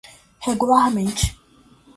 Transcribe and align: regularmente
regularmente 0.47 1.27